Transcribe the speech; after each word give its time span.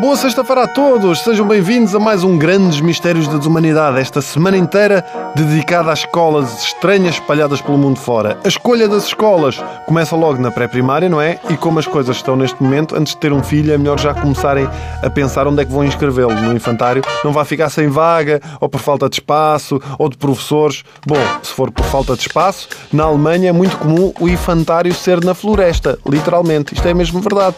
Boa 0.00 0.16
sexta-feira 0.16 0.64
a 0.64 0.66
todos. 0.66 1.20
Sejam 1.20 1.46
bem-vindos 1.46 1.94
a 1.94 2.00
mais 2.00 2.24
um 2.24 2.36
Grandes 2.36 2.80
Mistérios 2.80 3.28
da 3.28 3.38
Desumanidade. 3.38 4.00
Esta 4.00 4.20
semana 4.20 4.56
inteira 4.56 5.04
dedicada 5.36 5.92
às 5.92 6.00
escolas 6.00 6.64
estranhas 6.64 7.14
espalhadas 7.14 7.60
pelo 7.60 7.78
mundo 7.78 7.98
fora. 7.98 8.36
A 8.44 8.48
escolha 8.48 8.88
das 8.88 9.06
escolas 9.06 9.62
começa 9.86 10.16
logo 10.16 10.42
na 10.42 10.50
pré-primária, 10.50 11.08
não 11.08 11.20
é? 11.20 11.38
E 11.48 11.56
como 11.56 11.78
as 11.78 11.86
coisas 11.86 12.16
estão 12.16 12.34
neste 12.34 12.60
momento, 12.60 12.96
antes 12.96 13.12
de 13.14 13.20
ter 13.20 13.32
um 13.32 13.42
filho, 13.42 13.72
é 13.72 13.78
melhor 13.78 13.98
já 14.00 14.12
começarem 14.12 14.68
a 15.00 15.08
pensar 15.08 15.46
onde 15.46 15.62
é 15.62 15.64
que 15.64 15.72
vão 15.72 15.84
inscrevê-lo 15.84 16.34
no 16.34 16.54
infantário. 16.54 17.02
Não 17.22 17.32
vai 17.32 17.44
ficar 17.44 17.70
sem 17.70 17.88
vaga, 17.88 18.40
ou 18.60 18.68
por 18.68 18.80
falta 18.80 19.08
de 19.08 19.16
espaço, 19.16 19.80
ou 19.96 20.08
de 20.08 20.16
professores. 20.16 20.82
Bom, 21.06 21.22
se 21.40 21.52
for 21.52 21.70
por 21.70 21.84
falta 21.86 22.16
de 22.16 22.22
espaço, 22.22 22.68
na 22.92 23.04
Alemanha 23.04 23.50
é 23.50 23.52
muito 23.52 23.76
comum 23.76 24.12
o 24.18 24.28
infantário 24.28 24.92
ser 24.92 25.24
na 25.24 25.34
floresta, 25.34 25.98
literalmente. 26.08 26.74
Isto 26.74 26.88
é 26.88 26.94
mesmo 26.94 27.20
verdade. 27.20 27.54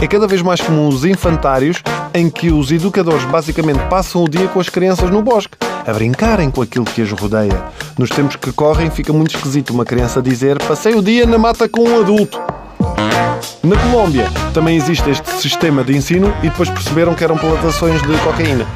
É 0.00 0.06
cada 0.06 0.28
vez 0.28 0.40
mais 0.40 0.60
comum 0.60 0.88
os 0.88 1.04
infantários 1.04 1.79
em 2.14 2.28
que 2.28 2.50
os 2.50 2.70
educadores 2.70 3.24
basicamente 3.24 3.80
passam 3.88 4.24
o 4.24 4.28
dia 4.28 4.48
com 4.48 4.60
as 4.60 4.68
crianças 4.68 5.10
no 5.10 5.22
bosque, 5.22 5.56
a 5.86 5.92
brincarem 5.92 6.50
com 6.50 6.62
aquilo 6.62 6.84
que 6.84 7.02
as 7.02 7.10
rodeia. 7.12 7.62
Nos 7.98 8.10
tempos 8.10 8.36
que 8.36 8.52
correm, 8.52 8.90
fica 8.90 9.12
muito 9.12 9.34
esquisito 9.34 9.70
uma 9.70 9.84
criança 9.84 10.20
dizer 10.20 10.58
passei 10.64 10.94
o 10.94 11.02
dia 11.02 11.26
na 11.26 11.38
mata 11.38 11.68
com 11.68 11.82
um 11.82 12.00
adulto. 12.00 12.38
Na 13.62 13.76
Colômbia 13.76 14.26
também 14.52 14.76
existe 14.76 15.08
este 15.10 15.30
sistema 15.32 15.84
de 15.84 15.96
ensino 15.96 16.34
e 16.42 16.48
depois 16.48 16.68
perceberam 16.70 17.14
que 17.14 17.24
eram 17.24 17.36
plantações 17.36 18.00
de 18.02 18.18
cocaína. 18.18 18.66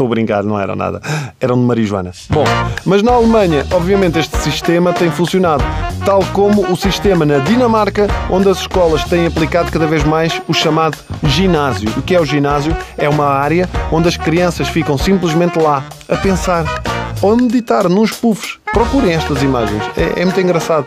Estou 0.00 0.06
a 0.06 0.10
brincar, 0.10 0.42
não 0.42 0.58
eram 0.58 0.74
nada. 0.74 1.00
Eram 1.38 1.56
de 1.56 1.62
marijuana. 1.62 2.10
Bom, 2.30 2.44
mas 2.86 3.02
na 3.02 3.12
Alemanha, 3.12 3.66
obviamente, 3.70 4.18
este 4.18 4.34
sistema 4.38 4.94
tem 4.94 5.10
funcionado. 5.10 5.62
Tal 6.04 6.24
como 6.32 6.70
o 6.72 6.76
sistema 6.76 7.24
na 7.24 7.38
Dinamarca, 7.38 8.08
onde 8.30 8.48
as 8.48 8.60
escolas 8.60 9.04
têm 9.04 9.26
aplicado 9.26 9.70
cada 9.70 9.86
vez 9.86 10.02
mais 10.04 10.40
o 10.48 10.54
chamado 10.54 10.96
ginásio. 11.22 11.90
O 11.96 12.02
que 12.02 12.14
é 12.14 12.20
o 12.20 12.24
ginásio? 12.24 12.76
É 12.96 13.08
uma 13.08 13.26
área 13.26 13.68
onde 13.92 14.08
as 14.08 14.16
crianças 14.16 14.68
ficam 14.68 14.96
simplesmente 14.96 15.58
lá, 15.58 15.84
a 16.08 16.16
pensar 16.16 16.64
ou 17.22 17.32
a 17.32 17.36
meditar 17.36 17.88
nos 17.88 18.12
puffs. 18.12 18.58
Procurem 18.72 19.12
estas 19.12 19.42
imagens, 19.42 19.82
é, 19.96 20.20
é 20.20 20.24
muito 20.24 20.40
engraçado. 20.40 20.86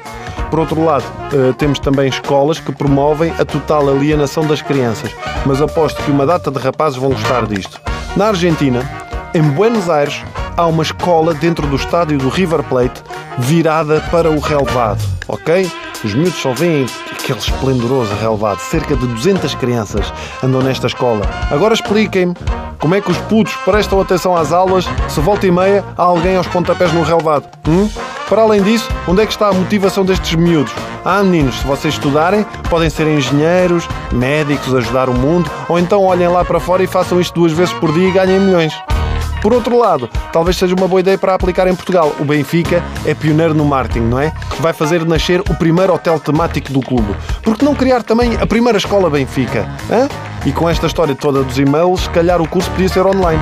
Por 0.50 0.60
outro 0.60 0.84
lado, 0.84 1.04
uh, 1.34 1.54
temos 1.54 1.80
também 1.80 2.08
escolas 2.08 2.60
que 2.60 2.72
promovem 2.72 3.34
a 3.40 3.46
total 3.46 3.90
alienação 3.90 4.46
das 4.46 4.62
crianças, 4.62 5.12
mas 5.46 5.62
aposto 5.62 6.02
que 6.04 6.12
uma 6.12 6.26
data 6.26 6.52
de 6.52 6.60
rapazes 6.60 6.98
vão 6.98 7.10
gostar 7.10 7.46
disto. 7.46 7.80
Na 8.16 8.28
Argentina, 8.28 8.88
em 9.34 9.42
Buenos 9.42 9.90
Aires, 9.90 10.24
há 10.56 10.66
uma 10.68 10.84
escola 10.84 11.34
dentro 11.34 11.66
do 11.68 11.76
estádio 11.76 12.18
do 12.18 12.30
River 12.30 12.64
Plate 12.64 13.02
virada 13.38 14.02
para 14.12 14.30
o 14.30 14.40
relevado, 14.40 15.02
ok? 15.28 15.70
Os 16.04 16.14
miúdos 16.14 16.36
só 16.36 16.54
veem 16.54 16.86
aquele 17.12 17.40
esplendoroso 17.40 18.14
relevado. 18.16 18.60
Cerca 18.60 18.96
de 18.96 19.08
200 19.08 19.56
crianças 19.56 20.14
andam 20.44 20.62
nesta 20.62 20.88
escola. 20.88 21.22
Agora 21.50 21.74
expliquem-me 21.74 22.34
como 22.80 22.96
é 22.96 23.02
que 23.02 23.10
os 23.10 23.18
putos 23.18 23.56
prestam 23.64 24.02
atenção 24.02 24.36
às 24.36 24.52
aulas 24.52 24.86
se 25.08 25.22
volta 25.22 25.48
e 25.48 25.52
meia 25.52 25.86
há 25.98 26.04
alguém 26.04 26.36
aos 26.36 26.48
pontapés 26.48 26.92
no 26.92 27.02
relevado. 27.02 27.48
Hum? 27.68 27.90
Para 28.28 28.42
além 28.42 28.62
disso, 28.62 28.90
onde 29.08 29.22
é 29.22 29.26
que 29.26 29.32
está 29.32 29.48
a 29.48 29.54
motivação 29.54 30.04
destes 30.04 30.36
miúdos? 30.36 30.74
Ah, 31.06 31.24
meninos, 31.24 31.56
se 31.56 31.68
vocês 31.68 31.94
estudarem, 31.94 32.46
podem 32.70 32.90
ser 32.90 33.08
engenheiros, 33.08 33.88
médicos, 34.12 34.74
ajudar 34.74 35.10
o 35.10 35.14
mundo, 35.14 35.50
ou 35.70 35.78
então 35.78 36.04
olhem 36.04 36.28
lá 36.28 36.44
para 36.44 36.60
fora 36.60 36.84
e 36.84 36.88
façam 36.88 37.22
isto 37.22 37.34
duas 37.34 37.52
vezes 37.52 37.74
por 37.74 37.94
dia 37.94 38.08
e 38.08 38.12
ganhem 38.12 38.40
milhões. 38.40 38.74
Por 39.44 39.54
outro 39.54 39.78
lado, 39.78 40.10
talvez 40.32 40.56
seja 40.56 40.74
uma 40.74 40.88
boa 40.88 41.02
ideia 41.02 41.18
para 41.18 41.36
aplicar 41.36 41.68
em 41.68 41.76
Portugal. 41.76 42.16
O 42.18 42.24
Benfica 42.24 42.82
é 43.06 43.14
pioneiro 43.14 43.54
no 43.54 43.66
marketing, 43.66 44.06
não 44.06 44.18
é? 44.18 44.32
Vai 44.62 44.72
fazer 44.72 45.06
nascer 45.06 45.42
o 45.42 45.54
primeiro 45.56 45.94
hotel 45.94 46.18
temático 46.18 46.72
do 46.72 46.80
clube. 46.80 47.14
Por 47.42 47.58
que 47.58 47.66
não 47.66 47.76
criar 47.76 48.04
também 48.04 48.38
a 48.38 48.48
primeira 48.48 48.78
escola 48.78 49.10
Benfica? 49.10 49.68
Hã? 49.92 50.08
E 50.46 50.54
com 50.54 50.70
esta 50.70 50.88
história 50.88 51.14
toda 51.14 51.44
dos 51.44 51.60
e-mails, 51.60 52.04
se 52.04 52.10
calhar 52.12 52.42
o 52.42 52.48
curso 52.48 52.72
podia 52.72 52.88
ser 52.88 53.06
online. 53.06 53.42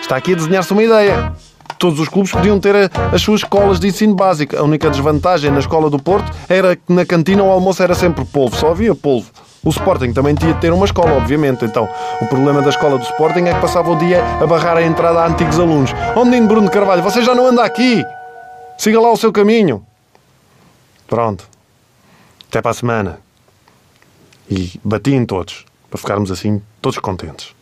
Está 0.00 0.14
aqui 0.14 0.32
a 0.32 0.36
desenhar-se 0.36 0.72
uma 0.72 0.84
ideia. 0.84 1.32
Todos 1.76 1.98
os 1.98 2.08
clubes 2.08 2.30
podiam 2.30 2.60
ter 2.60 2.88
as 3.12 3.20
suas 3.20 3.40
escolas 3.40 3.80
de 3.80 3.88
ensino 3.88 4.14
básico. 4.14 4.56
A 4.56 4.62
única 4.62 4.88
desvantagem 4.88 5.50
na 5.50 5.58
escola 5.58 5.90
do 5.90 5.98
Porto 5.98 6.30
era 6.48 6.76
que 6.76 6.92
na 6.92 7.04
cantina 7.04 7.42
o 7.42 7.50
almoço 7.50 7.82
era 7.82 7.96
sempre 7.96 8.24
polvo, 8.24 8.56
só 8.56 8.70
havia 8.70 8.94
polvo. 8.94 9.28
O 9.64 9.70
Sporting 9.70 10.12
também 10.12 10.34
tinha 10.34 10.54
de 10.54 10.60
ter 10.60 10.72
uma 10.72 10.84
escola, 10.84 11.12
obviamente. 11.12 11.64
Então, 11.64 11.88
o 12.20 12.26
problema 12.26 12.62
da 12.62 12.70
escola 12.70 12.96
do 12.96 13.04
Sporting 13.04 13.44
é 13.44 13.54
que 13.54 13.60
passava 13.60 13.90
o 13.90 13.96
dia 13.96 14.22
a 14.40 14.46
barrar 14.46 14.76
a 14.76 14.82
entrada 14.82 15.20
a 15.20 15.26
antigos 15.26 15.58
alunos. 15.58 15.90
Oh, 16.14 16.24
menino 16.24 16.46
Bruno 16.46 16.70
Carvalho, 16.70 17.02
você 17.02 17.22
já 17.22 17.34
não 17.34 17.46
anda 17.46 17.64
aqui! 17.64 18.04
Siga 18.78 19.00
lá 19.00 19.10
o 19.10 19.16
seu 19.16 19.32
caminho. 19.32 19.84
Pronto. 21.08 21.48
Até 22.48 22.62
para 22.62 22.70
a 22.70 22.74
semana. 22.74 23.18
E 24.48 24.80
bati 24.84 25.12
em 25.12 25.26
todos, 25.26 25.66
para 25.90 25.98
ficarmos 25.98 26.30
assim, 26.30 26.62
todos 26.80 26.98
contentes. 26.98 27.54